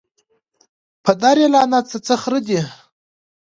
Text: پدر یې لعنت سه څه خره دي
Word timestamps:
پدر 1.03 1.35
یې 1.41 1.47
لعنت 1.53 1.85
سه 1.91 1.97
څه 2.05 2.15
خره 2.21 2.39
دي 2.47 2.61